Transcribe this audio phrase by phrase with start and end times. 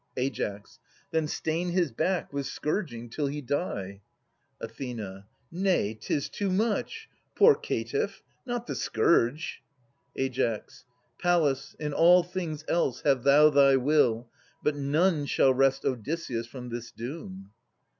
[0.17, 0.31] Ai.
[1.11, 4.01] Then stain his back with scourging till he die.
[4.59, 4.79] Ath.
[5.51, 7.07] Nay, 'tis too much.
[7.35, 8.23] Poor caitiff!
[8.43, 9.61] Not the scourge!
[10.17, 10.61] Ai.
[11.19, 14.27] Pallas, in all things else have thou thy will,
[14.63, 17.51] But none shall wrest Odysseus from this doom.